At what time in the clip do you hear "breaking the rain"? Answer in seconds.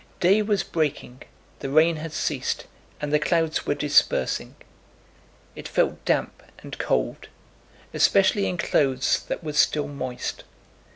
0.63-1.97